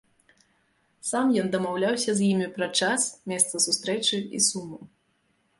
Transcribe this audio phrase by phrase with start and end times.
[1.09, 4.79] Сам ён дамаўляўся з імі пра час, месца сустрэчы і суму.